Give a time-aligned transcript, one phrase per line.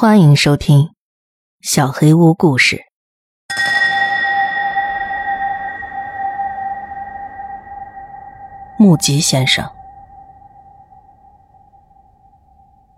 [0.00, 0.82] 欢迎收听
[1.60, 2.76] 《小黑屋故事》。
[8.78, 9.68] 木吉先生，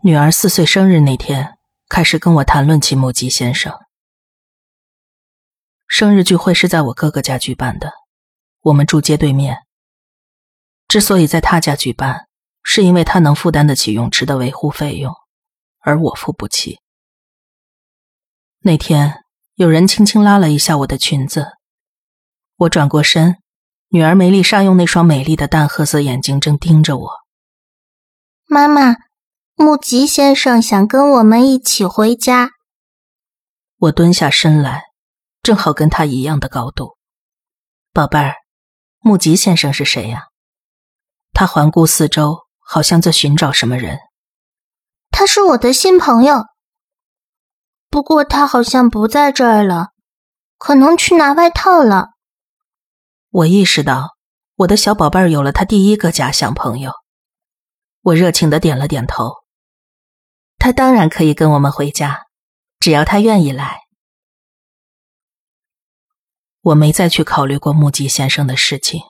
[0.03, 1.57] 女儿四岁生日那天，
[1.89, 3.73] 开始跟我谈论起木吉先生。
[5.89, 7.91] 生日聚会是在我哥哥家举办的，
[8.61, 9.63] 我们住街对面。
[10.87, 12.29] 之所以在他家举办，
[12.63, 15.15] 是因为他能负担得起泳池的维护费用，
[15.79, 16.79] 而我付不起。
[18.63, 19.25] 那天，
[19.55, 21.47] 有人轻轻拉了一下我的裙子，
[22.57, 23.39] 我转过身，
[23.89, 27.11] 女儿梅丽莎用那双美丽的淡褐色眼睛正盯着我。
[28.45, 28.97] 妈妈，
[29.55, 32.51] 木吉先生想跟我们一起回家。
[33.79, 34.83] 我蹲下身来，
[35.43, 36.99] 正好跟他一样的高度。
[37.95, 38.35] 宝贝儿，
[38.99, 40.25] 木吉先生是谁呀？
[41.33, 43.99] 他环顾四周，好像在寻找什么人。
[45.11, 46.50] 他是我的新朋友。
[47.91, 49.89] 不过他好像不在这儿了，
[50.59, 52.11] 可能去拿外套了。
[53.31, 54.17] 我意识到
[54.55, 56.93] 我的小宝贝儿有了他第一个假想朋友，
[58.03, 59.35] 我热情的点了点头。
[60.57, 62.27] 他当然可以跟我们回家，
[62.79, 63.81] 只要他愿意来。
[66.61, 69.01] 我没再去考虑过木吉先生的事情，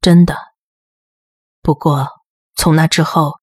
[0.00, 0.36] 真的。
[1.60, 2.08] 不过
[2.56, 3.38] 从那之后，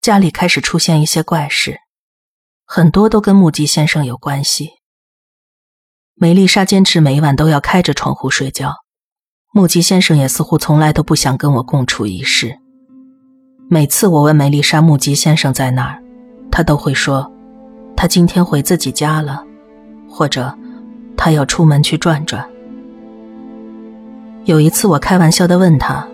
[0.00, 1.78] 家里开始出现一些怪事。
[2.70, 4.72] 很多都跟木吉先生有关系。
[6.14, 8.74] 梅丽莎坚持每晚都要开着窗户睡觉，
[9.54, 12.58] 木吉先生也似乎从来都不想跟我共处一室。
[13.70, 16.02] 每次我问梅丽莎木吉先生在哪儿，
[16.50, 17.32] 她都会说
[17.96, 19.42] 他今天回自己家了，
[20.06, 20.54] 或者
[21.16, 22.46] 他要出门去转转。
[24.44, 26.06] 有一次我开玩笑的问他，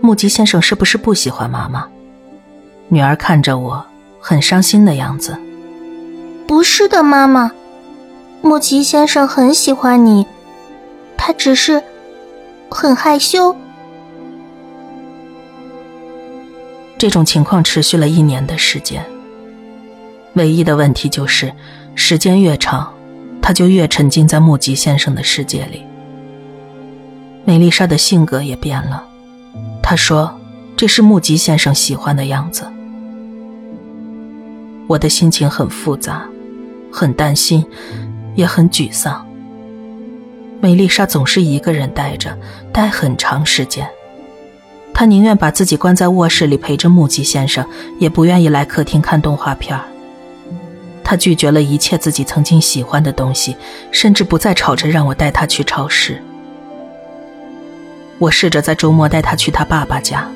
[0.00, 1.84] 木吉先生是不是不喜欢妈妈？
[2.86, 3.84] 女儿看着我，
[4.20, 5.36] 很伤心的样子。
[6.46, 7.50] 不是的，妈妈，
[8.40, 10.26] 木吉先生很喜欢你，
[11.16, 11.82] 他只是
[12.70, 13.56] 很害羞。
[16.96, 19.04] 这种情况持续了一年的时间。
[20.34, 21.52] 唯一的问题就是，
[21.94, 22.94] 时间越长，
[23.42, 25.82] 他就越沉浸在木吉先生的世界里。
[27.44, 29.04] 美丽莎的性格也变了，
[29.82, 30.38] 她说
[30.76, 32.66] ：“这是木吉先生喜欢的样子。”
[34.88, 36.28] 我的心情很复杂。
[36.98, 37.62] 很担心，
[38.36, 39.28] 也很沮丧。
[40.62, 42.34] 梅丽莎总是一个人待着，
[42.72, 43.86] 待很长时间。
[44.94, 47.68] 她宁愿把自己关在卧室里陪着木吉先生，
[47.98, 49.78] 也不愿意来客厅看动画片
[51.04, 53.54] 她拒绝了一切自己曾经喜欢的东西，
[53.92, 56.22] 甚至不再吵着让我带她去超市。
[58.16, 60.26] 我试着在周末带她去她爸爸家，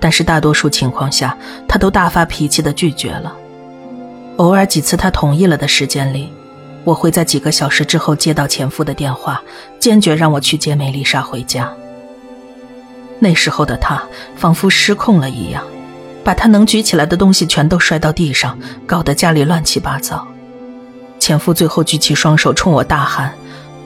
[0.00, 1.38] 但是大多数情况下，
[1.68, 3.36] 她都大发脾气的拒绝了。
[4.40, 6.32] 偶尔几次他同意了的时间里，
[6.84, 9.42] 我会在几个小时之后接到前夫的电话，
[9.78, 11.70] 坚决让我去接梅丽莎回家。
[13.18, 14.02] 那时候的他
[14.36, 15.62] 仿佛失控了一样，
[16.24, 20.26] 把他能举起来的东西全都摔到地上，搞得家里乱七八糟。
[21.18, 23.34] 前夫最后举起双手冲我大喊：“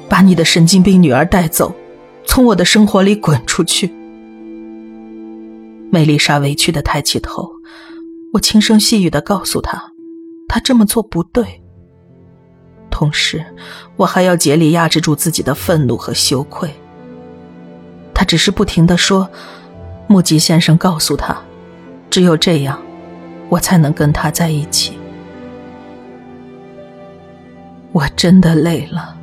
[0.09, 1.75] 把你的神经病女儿带走，
[2.29, 3.93] 从我的生活里滚出去！”
[5.91, 7.51] 梅丽莎委屈的抬起头，
[8.35, 9.94] 我轻声细语的告诉她。
[10.55, 11.61] 他这么做不对。
[12.89, 13.45] 同时，
[13.97, 16.71] 我还要竭力压制住自己的愤怒和羞愧。
[18.15, 19.29] 他只是不停的说
[20.07, 21.37] ：“木吉先生告诉他，
[22.09, 22.81] 只有这样，
[23.49, 24.97] 我才能跟他在一起。”
[27.91, 29.17] 我真的累了，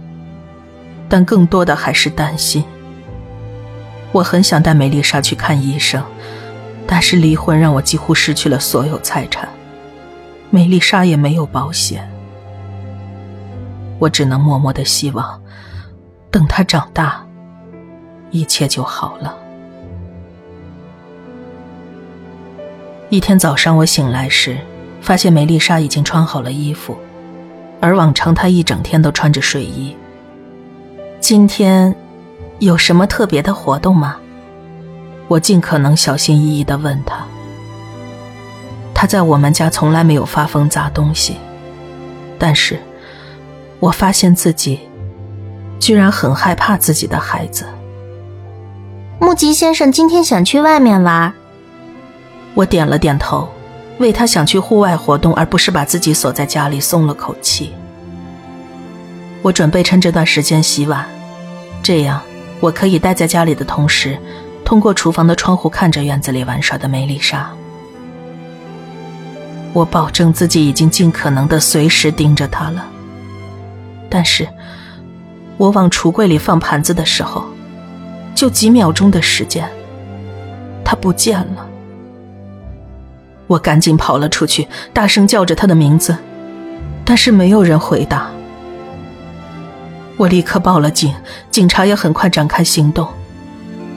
[1.08, 2.62] 但更多的还是担心。
[4.12, 6.04] 我很想带梅丽莎去看医生，
[6.86, 9.48] 但是离婚让我几乎失去了所有财产。
[10.54, 12.12] 梅丽莎也没有保险，
[14.00, 15.42] 我只能默默的希望，
[16.30, 17.26] 等她长大，
[18.32, 19.34] 一切就好了。
[23.10, 24.58] 一天早上，我醒来时，
[25.00, 26.98] 发现梅丽莎已经穿好了衣服，
[27.80, 29.96] 而往常她一整天都穿着睡衣。
[31.22, 31.96] 今天
[32.60, 34.18] 有什么特别的活动吗？
[35.30, 37.21] 我尽可能小心翼翼的问她。
[39.02, 41.38] 他在我们家从来没有发疯砸东西，
[42.38, 42.80] 但是，
[43.80, 44.80] 我发现自己
[45.80, 47.66] 居然很害怕自己的孩子。
[49.20, 51.34] 木吉先生今天想去外面玩，
[52.54, 53.50] 我点了点头，
[53.98, 57.74] 为他想去户外活动而不是把自己锁在家里松了口气。
[59.42, 61.04] 我准备趁这段时间洗碗，
[61.82, 62.22] 这样
[62.60, 64.16] 我可以待在家里的同时，
[64.64, 67.52] 通过厨房的窗户看着院子里玩耍的梅丽莎。
[69.74, 72.86] 我保证自己已经尽可能的随时盯着他了。
[74.10, 74.48] 但是，
[75.58, 77.46] 我往橱柜里放盘子的时候，
[78.36, 79.70] 就几秒钟的时间，
[80.84, 81.68] 他不见了。
[83.48, 86.18] 我赶紧跑了出去，大声叫着他的名字，
[87.06, 88.30] 但是没有人回答。
[90.18, 91.14] 我立刻报了警，
[91.50, 93.08] 警察也很快展开行动，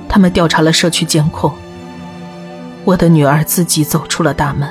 [0.09, 1.53] 他们调查了社区监控。
[2.85, 4.69] 我的女儿自己走出了大门。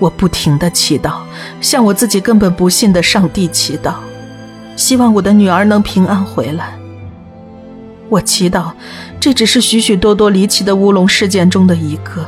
[0.00, 1.20] 我不停的祈祷，
[1.60, 3.94] 向我自己根本不信的上帝祈祷，
[4.74, 6.74] 希望我的女儿能平安回来。
[8.08, 8.72] 我祈祷，
[9.20, 12.26] 这只是许许多多离奇的乌龙事件中的一个。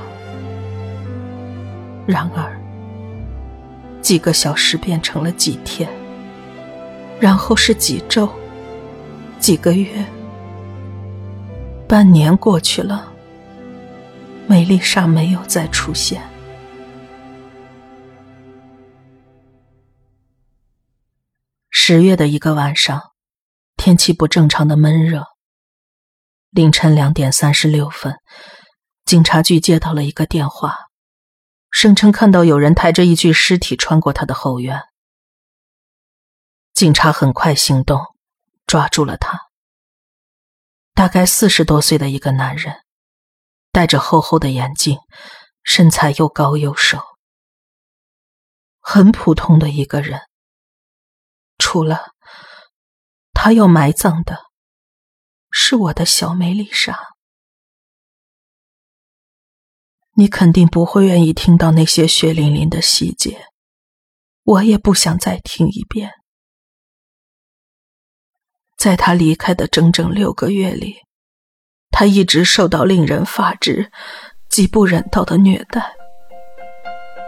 [2.06, 2.60] 然而，
[4.00, 5.88] 几个小时变成了几天，
[7.18, 8.28] 然后是几周、
[9.40, 9.88] 几个月，
[11.88, 13.06] 半年过去了，
[14.46, 16.20] 梅丽莎没有再出现。
[21.84, 23.10] 十月的一个晚上，
[23.76, 25.24] 天气不正常的闷热。
[26.50, 28.20] 凌晨两点三十六分，
[29.04, 30.76] 警察局接到了一个电话，
[31.72, 34.80] 声称看到有人抬着一具尸体穿过他的后院。
[36.72, 38.00] 警察很快行动，
[38.64, 39.48] 抓住了他。
[40.94, 42.76] 大概四十多岁的一个男人，
[43.72, 45.00] 戴着厚厚的眼镜，
[45.64, 47.02] 身材又高又瘦，
[48.78, 50.20] 很普通的一个人。
[51.64, 52.12] 除了
[53.32, 54.36] 他要埋葬的，
[55.48, 56.98] 是我的小梅丽莎。
[60.14, 63.46] 你肯定不会愿意听到那些血淋淋的细节，
[64.42, 66.10] 我也不想再听一遍。
[68.76, 70.96] 在他离开的整整六个月里，
[71.92, 73.92] 他一直受到令人发指、
[74.48, 75.94] 极不人道的虐待。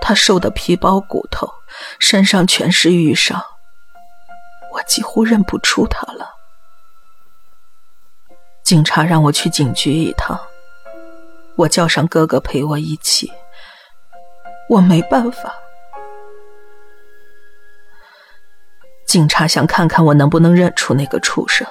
[0.01, 1.49] 他瘦得皮包骨头，
[2.01, 3.41] 身上全是瘀伤。
[4.75, 6.35] 我几乎认不出他了。
[8.65, 10.41] 警察让我去警局一趟，
[11.57, 13.33] 我叫上哥哥陪我一起。
[14.69, 15.55] 我没办法。
[19.07, 21.65] 警察想看看我能不能认出那个畜生。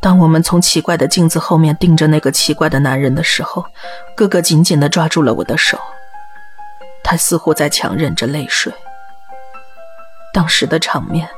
[0.00, 3.66] 当我们从奇怪的镜子后面盯着那个奇怪的男人的时候，
[4.14, 5.78] 哥哥紧紧的抓住了我的手，
[7.02, 8.72] 他似乎在强忍着泪水。
[10.34, 11.28] 当时的场面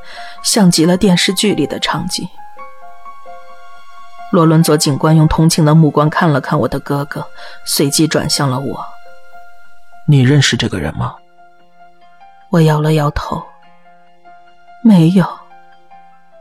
[0.43, 2.27] 像极了电视剧里的场景。
[4.33, 7.25] 罗伦佐警官用同情的目光看了看我的哥哥，
[7.65, 8.85] 随即转向了我
[10.09, 11.15] ：“你认识这个人吗？”
[12.51, 13.41] 我摇了摇头
[14.83, 15.25] ：“没有，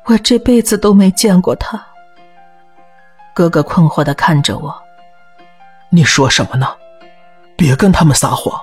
[0.06, 1.86] 我这辈子都没见过他。”
[3.36, 4.74] 哥哥困惑的看着我
[5.92, 6.74] ：“你说什么呢？
[7.58, 8.60] 别跟他们撒谎。”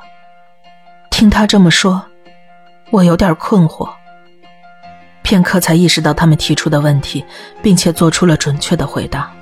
[1.10, 2.02] 听他这么说。
[2.92, 3.88] 我有点困惑，
[5.22, 7.24] 片刻才意识到他们提出的问题，
[7.62, 9.32] 并且做出了准确的回答：“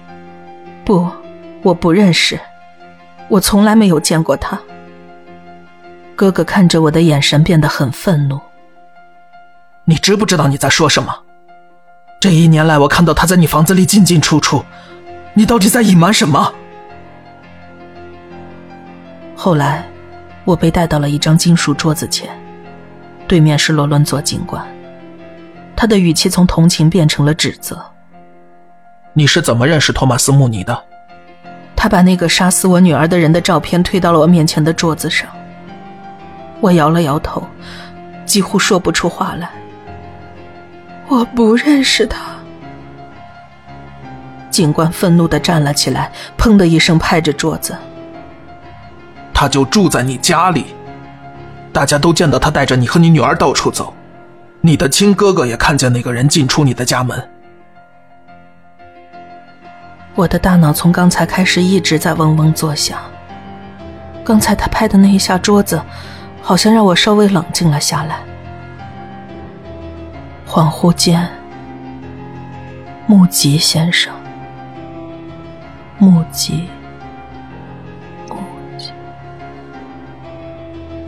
[0.87, 1.05] 不，
[1.63, 2.39] 我不认识，
[3.27, 4.57] 我从来没有见过他。”
[6.15, 8.39] 哥哥看着我的眼神变得很愤怒。
[9.85, 11.13] 你知不知道你在说什么？
[12.21, 14.65] 这一年来，我看到他在你房子里进进出出，
[15.35, 16.55] 你到底在隐瞒什么？
[19.35, 19.85] 后来，
[20.45, 22.31] 我被带到了一张金属桌子前。
[23.31, 24.61] 对面是罗伦佐警官，
[25.77, 27.81] 他的语气从同情变成了指责。
[29.13, 30.77] 你是怎么认识托马斯·穆尼的？
[31.77, 35.29] 他把那个杀死我女儿的人的照片推到了我面前的桌子上。
[36.61, 37.47] 我摇了摇头，
[38.27, 39.49] 几乎说不出话来。
[41.07, 42.33] 我不认识他。
[44.51, 47.77] 警官愤怒的站了起来，砰的一声拍着桌子。
[49.33, 50.75] 他就住在你家里。
[51.73, 53.95] 大家都见到他带着你和你女儿到处走，
[54.61, 57.29] 你的亲哥哥也看见那个人进出你的家门。
[60.15, 62.99] 我的大脑从刚才开始一直在嗡嗡作响。
[64.25, 65.81] 刚才他拍的那一下桌子，
[66.43, 68.21] 好像让我稍微冷静了下来。
[70.47, 71.27] 恍惚间，
[73.07, 74.13] 木吉先生，
[75.99, 76.69] 木吉。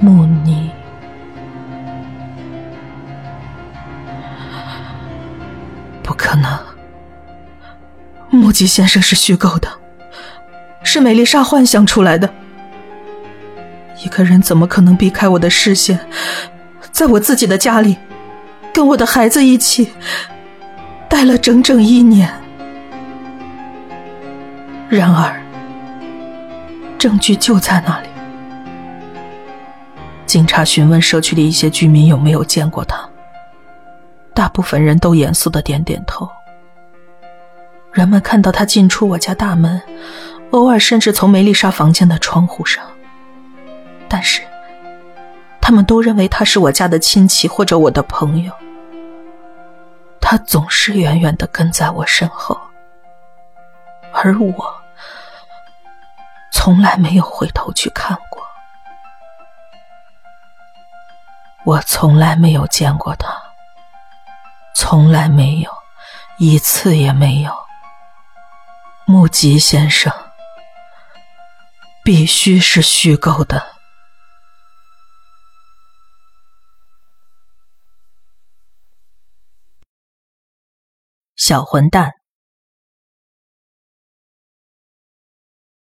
[0.04, 0.68] 穆尼，
[6.02, 6.58] 不可能！
[8.28, 9.68] 穆吉先生是虚构的，
[10.82, 12.28] 是美丽莎幻想出来的。
[14.04, 16.00] 一个人怎么可能避开我的视线，
[16.90, 17.96] 在我自己的家里，
[18.74, 19.92] 跟我的孩子一起
[21.08, 22.28] 待了整整一年？
[24.88, 25.40] 然而，
[26.98, 28.08] 证据就在那里。
[30.32, 33.06] 警察询问社区的一些居民有没有见过他，
[34.32, 36.26] 大部分人都严肃的点点头。
[37.92, 39.82] 人们看到他进出我家大门，
[40.52, 42.82] 偶尔甚至从梅丽莎房间的窗户上，
[44.08, 44.40] 但是
[45.60, 48.50] 他们都认为他是我家的亲戚或者我的朋友。
[50.18, 52.58] 他总是远远的跟在我身后，
[54.14, 54.74] 而我
[56.50, 58.16] 从来没有回头去看。
[61.64, 63.40] 我从来没有见过他，
[64.74, 65.70] 从来没有，
[66.38, 67.52] 一次也没有。
[69.06, 70.12] 木吉先生，
[72.02, 73.64] 必须是虚构的。
[81.36, 82.14] 小混蛋。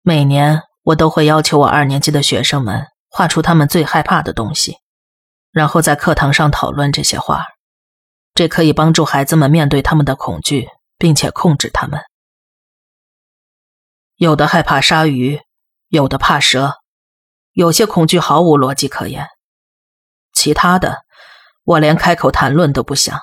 [0.03, 4.79] 每年我都会要求我二年级的学生们画出他们最害怕的东西，
[5.57, 7.47] 然后在课堂上讨论这些话。
[8.35, 12.03] 这可以帮助孩子们面对他们的恐惧，并且控制他们。
[14.17, 15.41] 有的害怕鲨鱼，
[15.89, 16.75] 有的怕蛇，
[17.53, 19.29] 有些恐惧毫无逻辑可言，
[20.35, 21.07] 其他的
[21.65, 23.19] 我连开口谈论都不想。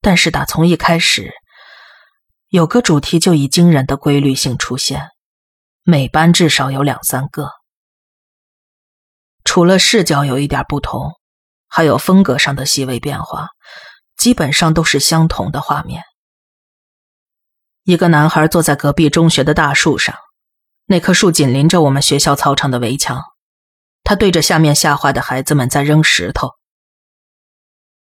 [0.00, 1.32] 但是打从一开始，
[2.46, 5.10] 有个主题就以惊人的规律性出现，
[5.82, 7.57] 每班至少有两三个。
[9.58, 11.14] 除了视角有一点不同，
[11.66, 13.48] 还有风格上的细微变化，
[14.16, 16.04] 基本上都是相同的画面。
[17.82, 20.14] 一个男孩坐在隔壁中学的大树上，
[20.84, 23.20] 那棵树紧邻着我们学校操场的围墙，
[24.04, 26.52] 他对着下面吓坏的孩子们在扔石头。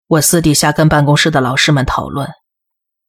[0.08, 2.30] 我私底下跟办公室的老师们讨论，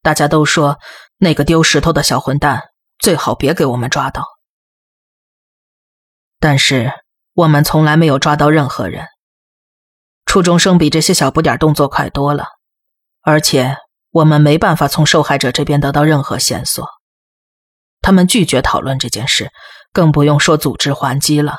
[0.03, 0.79] 大家都说
[1.17, 2.63] 那个丢石头的小混蛋
[2.97, 4.25] 最好别给我们抓到。
[6.39, 6.93] 但是
[7.35, 9.07] 我们从来没有抓到任何人。
[10.27, 12.45] 初中生比这些小不点动作快多了，
[13.23, 13.77] 而且
[14.11, 16.87] 我们没办法从受害者这边得到任何线索。
[18.01, 19.51] 他们拒绝讨论这件事，
[19.93, 21.59] 更不用说组织还击了。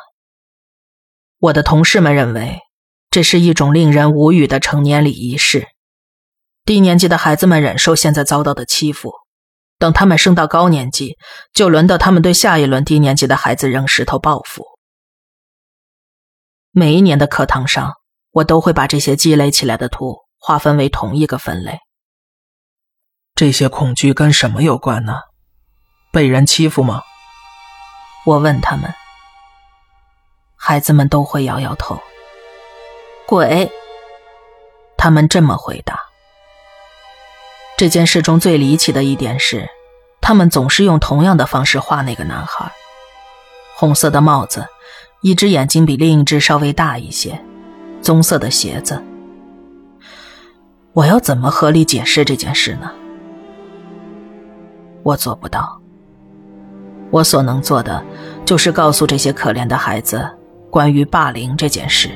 [1.39, 2.59] 我的同事们认为。
[3.13, 5.67] 这是一种令人无语的成年礼仪式。
[6.63, 9.11] 低年级的孩子们忍受现在遭到的欺负，
[9.77, 11.17] 等他们升到高年级，
[11.53, 14.63] 就轮到他们对下一轮低年级的孩子扔石头报复。
[16.73, 17.95] 每一年的课堂上，
[18.31, 21.79] 我都会把这些积累起来的图划分为同一个分类。
[23.35, 25.19] 这些恐惧跟什么有关呢？
[26.13, 27.03] 被人欺负吗？
[28.25, 28.89] 我问他们，
[30.55, 31.99] 孩子们都会摇摇头。
[33.25, 33.69] 鬼，
[34.97, 35.99] 他们这么回答。
[37.75, 39.69] 这件事中最离奇的一点是，
[40.21, 42.71] 他们总是用同样的方式画那个男孩：
[43.75, 44.67] 红色的帽子，
[45.21, 47.39] 一只眼睛比另一只稍微大一些，
[48.01, 49.01] 棕色的鞋子。
[50.93, 52.91] 我要怎么合理解释这件事呢？
[55.03, 55.79] 我做不到。
[57.11, 58.03] 我所能做的，
[58.45, 60.27] 就是告诉这些可怜的孩子
[60.71, 62.09] 关于霸凌这件事。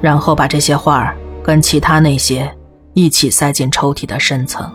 [0.00, 2.54] 然后把这些画儿跟其他那些
[2.92, 4.70] 一起塞进抽屉的深层。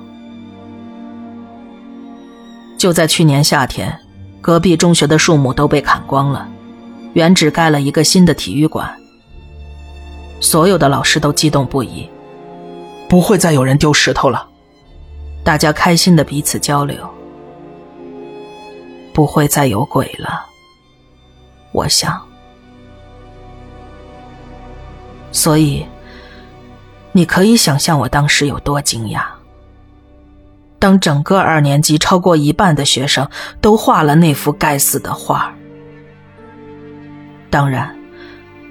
[2.78, 3.98] 就在去年夏天，
[4.42, 6.46] 隔壁中学的树木都被砍光了，
[7.14, 8.92] 原址盖了一个新的体育馆。
[10.40, 12.10] 所有的老师都激动不已，
[13.08, 14.48] 不会再有人丢石头了。
[15.44, 16.98] 大家开心的彼此交流，
[19.14, 20.46] 不会再有鬼了。
[21.72, 22.22] 我想。
[25.32, 25.86] 所以，
[27.12, 29.24] 你可以想象我当时有多惊讶。
[30.78, 33.30] 当整个二年级超过一半的学生
[33.62, 35.56] 都画了那幅该死的画
[37.54, 37.96] 当然，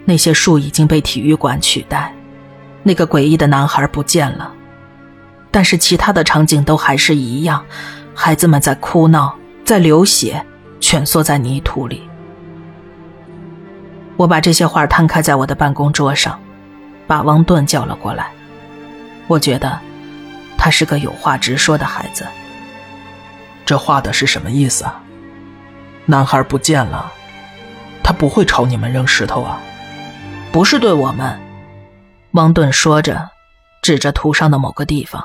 [0.04, 2.12] 那些树已经被体育馆取代，
[2.82, 4.52] 那个诡异的男孩不见了，
[5.52, 7.64] 但是其他的场景都还是一样：
[8.12, 10.44] 孩子们在哭闹，在流血，
[10.80, 12.02] 蜷缩在泥土里。
[14.16, 16.36] 我把这些画摊开在我的办公桌上。
[17.06, 18.32] 把汪顿叫了过来，
[19.28, 19.78] 我觉得
[20.58, 22.26] 他是个有话直说的孩子。
[23.64, 25.00] 这画的是什么意思啊？
[26.06, 27.12] 男孩不见了，
[28.02, 29.61] 他不会朝你们扔石头啊？
[30.50, 31.40] 不是对我们。
[32.32, 33.30] 汪顿说着，
[33.82, 35.23] 指着图上的某个地方。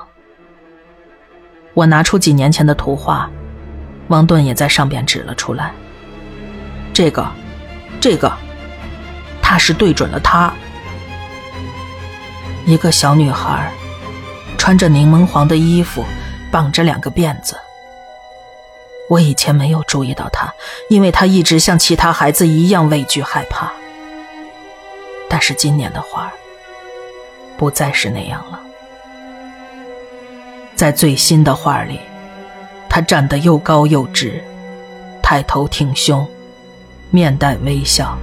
[1.73, 3.29] 我拿出几年前的图画，
[4.07, 5.71] 汪顿也在上边指了出来。
[6.93, 7.27] 这个，
[7.99, 8.31] 这个，
[9.41, 10.51] 他是对准了他。
[12.65, 13.71] 一个小女孩，
[14.57, 16.03] 穿着柠檬黄的衣服，
[16.51, 17.57] 绑着两个辫子。
[19.09, 20.53] 我以前没有注意到他，
[20.89, 23.71] 因为他一直像其他孩子一样畏惧害怕。
[25.29, 26.31] 但是今年的花儿
[27.57, 28.59] 不再是那样了。
[30.75, 31.99] 在最新的画里，
[32.89, 34.43] 他站得又高又直，
[35.23, 36.27] 抬头挺胸，
[37.09, 38.17] 面带微笑。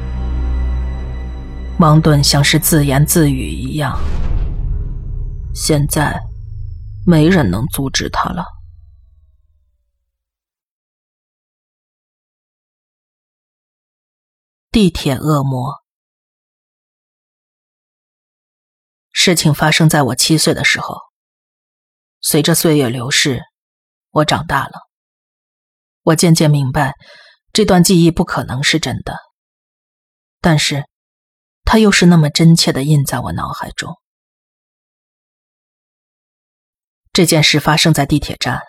[1.78, 3.98] 王顿像是自言自语一样。
[5.52, 6.16] 现在，
[7.04, 8.53] 没人能阻止他了。
[14.74, 15.84] 地铁恶魔。
[19.12, 20.96] 事情发生在我七岁的时候。
[22.20, 23.40] 随着岁月流逝，
[24.10, 24.72] 我长大了。
[26.02, 26.94] 我渐渐明白，
[27.52, 29.16] 这段记忆不可能是真的，
[30.40, 30.88] 但是，
[31.62, 33.96] 它又是那么真切的印在我脑海中。
[37.12, 38.60] 这件事发生在地铁站。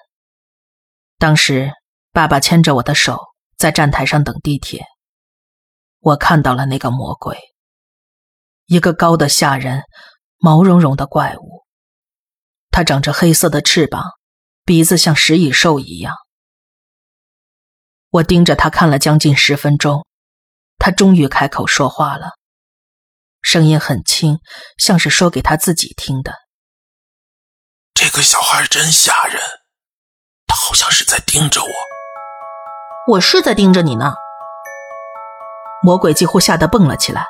[1.17, 1.71] 当时，
[2.11, 3.19] 爸爸牵着我的手
[3.57, 4.85] 在站台上等地铁。
[6.05, 7.35] 我看到了那个魔鬼，
[8.67, 9.81] 一个高的吓人、
[10.37, 11.65] 毛茸茸的怪物。
[12.69, 14.11] 它长着黑色的翅膀，
[14.63, 16.13] 鼻子像食蚁兽一样。
[18.11, 20.05] 我盯着他看了将近十分钟，
[20.77, 22.33] 他终于开口说话了，
[23.41, 24.37] 声音很轻，
[24.77, 26.35] 像是说给他自己听的。
[27.95, 29.41] 这个小孩真吓人，
[30.45, 31.71] 他好像是在盯着我。
[33.07, 34.13] 我是在盯着你呢。
[35.85, 37.27] 魔鬼几乎吓得蹦了起来。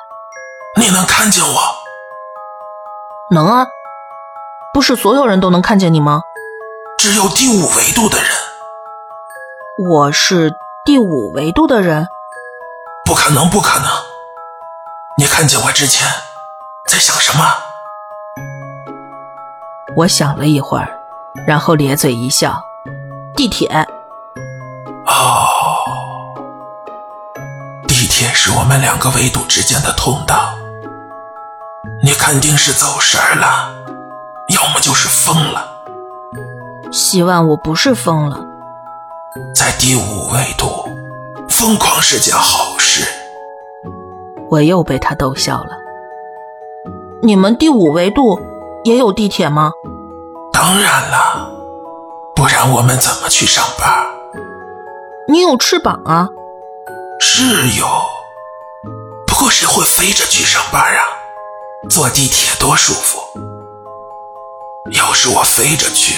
[0.80, 1.60] 你能看见我？
[3.30, 3.66] 能啊。
[4.72, 6.22] 不是所有人都能看见你吗？
[6.98, 8.26] 只有第五维度的人。
[9.90, 10.54] 我是
[10.86, 12.08] 第五维度的人？
[13.04, 13.88] 不可能，不可能！
[15.18, 16.08] 你看见我之前
[16.88, 17.44] 在想什么？
[19.96, 20.98] 我想了一会儿，
[21.46, 22.58] 然后咧嘴一笑
[23.36, 23.68] ：“地铁。”
[25.06, 25.46] 哦，
[28.16, 30.54] 地铁是我们两个维度之间的通道。
[32.02, 33.70] 你肯定是走神了。
[34.54, 35.68] 要么就是疯了。
[36.90, 38.40] 希望我不是疯了。
[39.54, 40.88] 在第五维度，
[41.50, 43.06] 疯狂是件好事。
[44.48, 45.76] 我又被他逗笑了。
[47.22, 48.40] 你们第五维度
[48.84, 49.72] 也有地铁吗？
[50.54, 51.50] 当然了，
[52.34, 53.86] 不然我们怎么去上班？
[55.28, 56.30] 你有翅膀啊。
[57.20, 57.86] 是有，
[59.26, 61.02] 不过谁会飞着去上班啊？
[61.88, 63.18] 坐地铁多舒服。
[64.92, 66.14] 要是我飞着去，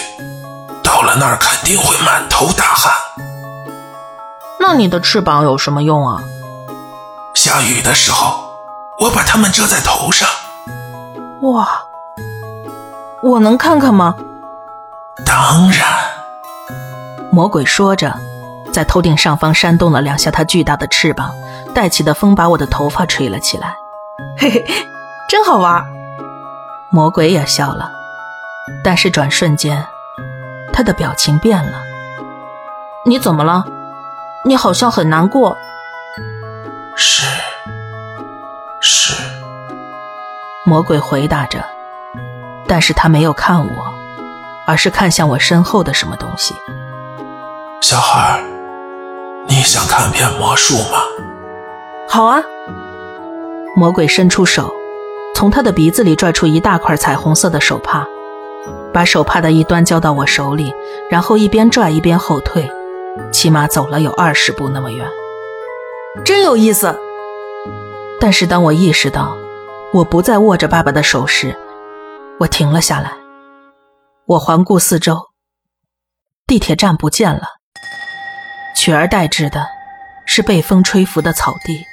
[0.83, 2.93] 到了那儿肯定会满头大汗。
[4.61, 6.21] 那你的翅膀有什么用啊？
[7.35, 8.51] 下雨的时候，
[9.01, 10.29] 我把它们遮在头上。
[11.43, 11.83] 哇，
[13.23, 14.15] 我能看看吗？
[15.25, 15.87] 当然。
[17.31, 18.15] 魔鬼说着，
[18.79, 21.35] 在头顶上方扇动了两下他巨大的翅膀，
[21.75, 23.75] 带起的风把我的头发吹了起来。
[24.39, 24.65] 嘿嘿，
[25.29, 25.85] 真好玩。
[26.89, 27.91] 魔鬼也笑了。
[28.85, 29.85] 但是转瞬间，
[30.73, 31.83] 他的表情变了。
[33.05, 33.65] 你怎么了？
[34.45, 35.59] 你好像很难过。
[36.95, 37.27] 是，
[38.81, 39.13] 是。
[40.65, 41.65] 魔鬼回答着，
[42.69, 43.95] 但是他没有看我，
[44.69, 46.55] 而是看向我身后的什么东西。
[47.81, 48.41] 小孩，
[49.49, 51.03] 你想看遍魔术吗？
[52.09, 52.43] 好啊。
[53.77, 54.73] 魔鬼伸出手，
[55.35, 58.07] 从他的鼻子里拽出一大块彩虹色的手帕。
[58.93, 60.75] 把手帕的一端交到我手里，
[61.11, 62.71] 然后一边拽一边后退，
[63.31, 65.07] 起码走了有二十步那么远，
[66.25, 66.99] 真有意思。
[68.21, 69.37] 但是当我意识到
[69.93, 71.55] 我不再握着爸爸的手时，
[72.41, 73.13] 我停了下来。
[74.27, 75.29] 我环顾四周，
[76.47, 77.43] 地铁站不见了，
[78.79, 79.69] 取而代之的
[80.25, 81.85] 是被风吹拂的草地，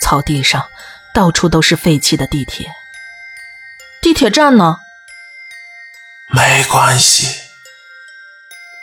[0.00, 0.64] 草地上
[1.12, 2.70] 到处都是废弃的地铁。
[4.00, 4.78] 地铁站呢？
[6.28, 7.26] 没关系，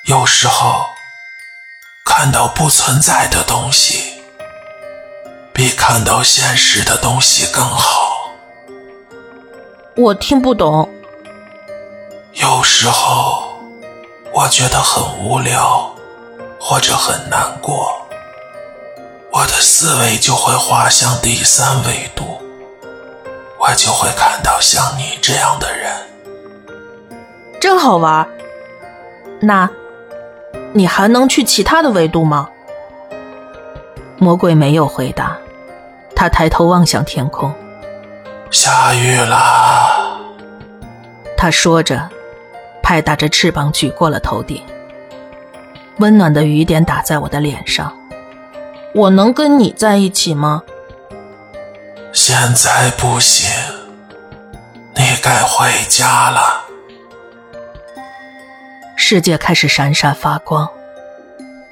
[0.07, 0.89] 有时候
[2.03, 4.21] 看到不存在的东西，
[5.53, 8.33] 比看到现实的东西更好。
[9.95, 10.93] 我听不懂。
[12.33, 13.57] 有时候
[14.33, 15.95] 我觉得很无聊，
[16.59, 17.89] 或者很难过，
[19.31, 22.41] 我的思维就会滑向第三维度，
[23.57, 25.89] 我就会看到像你这样的人。
[27.61, 28.27] 真好玩，
[29.39, 29.69] 那，
[30.73, 32.49] 你还能去其他的维度吗？
[34.17, 35.37] 魔鬼没有回答，
[36.15, 37.53] 他抬头望向天空。
[38.51, 40.19] 下雨了，
[41.37, 42.09] 他说着，
[42.83, 44.61] 拍打着翅膀举过了头顶。
[45.99, 47.95] 温暖的雨点打在我的脸上。
[48.95, 50.63] 我能跟你在一起吗？
[52.11, 53.47] 现在不行，
[54.95, 56.65] 你该回家了。
[58.95, 60.67] 世界开始闪闪发光，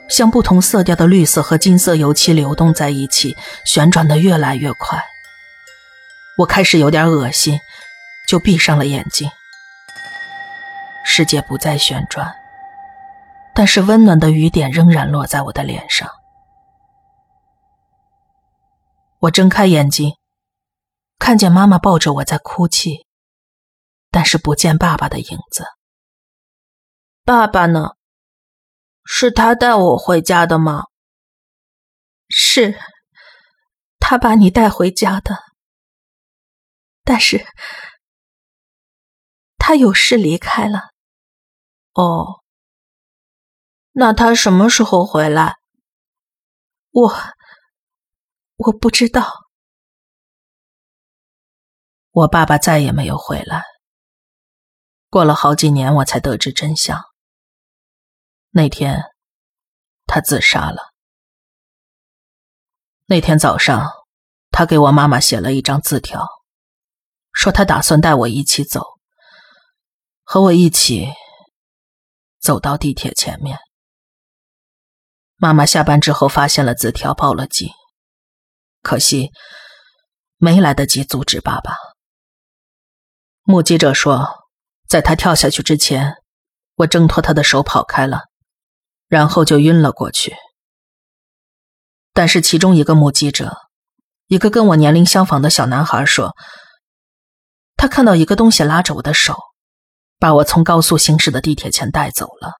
[0.10, 3.36] 像不同色调的绿色和金色油漆流动在一起，
[3.66, 5.04] 旋转的越来越快。
[6.38, 7.60] 我开始有点恶心，
[8.28, 9.32] 就闭上了眼睛。
[11.04, 12.32] 世界不再旋转，
[13.58, 16.08] 但是温暖的雨点仍然落在我的脸上。
[19.18, 20.14] 我睁开眼睛，
[21.18, 23.08] 看见妈妈抱着我在哭泣，
[24.12, 25.66] 但是不见爸爸的影子。
[27.26, 27.96] 爸爸呢？
[29.04, 30.84] 是他带我回家的吗？
[32.30, 32.80] 是，
[33.98, 35.36] 他把你带回家的。
[37.04, 37.44] 但是，
[39.58, 40.92] 他有事离开了。
[41.94, 42.44] 哦，
[44.00, 45.56] 那他什么时候回来？
[46.92, 47.12] 我
[48.58, 49.28] 我不知道。
[52.12, 53.64] 我爸爸再也没有回来。
[55.10, 57.06] 过了好几年，我才得知真相。
[58.52, 59.02] 那天，
[60.06, 60.94] 他自杀了。
[63.08, 63.90] 那天早上，
[64.52, 66.24] 他给我妈妈写了一张字条。
[67.34, 68.84] 说他打算带我一起走，
[70.24, 71.08] 和我一起
[72.40, 73.58] 走到地铁前面。
[75.38, 77.70] 妈妈下班之后发现了字条，报了警，
[78.82, 79.32] 可惜
[80.38, 81.76] 没来得及阻止爸爸。
[83.44, 84.28] 目击者说，
[84.88, 86.16] 在他跳下去之前，
[86.76, 88.24] 我挣脱他的手跑开了，
[89.08, 90.36] 然后就晕了过去。
[92.14, 93.56] 但是其中一个目击者，
[94.26, 96.36] 一个跟我年龄相仿的小男孩说。
[97.80, 99.38] 他看到一个东西拉着我的手，
[100.18, 102.54] 把我从高速行驶的地铁前带走了。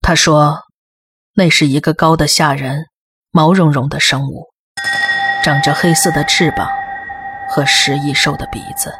[0.00, 0.63] 他说，
[1.36, 2.86] 那是一个高的吓人、
[3.32, 4.46] 毛茸茸的生物，
[5.42, 6.68] 长着黑色的翅膀
[7.48, 8.94] 和食蚁兽的鼻子。